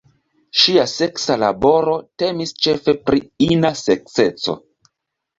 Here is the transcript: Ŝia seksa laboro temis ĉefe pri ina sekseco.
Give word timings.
Ŝia 0.59 0.83
seksa 0.91 1.35
laboro 1.41 1.93
temis 2.21 2.53
ĉefe 2.67 2.95
pri 3.09 3.19
ina 3.49 3.71
sekseco. 3.83 4.57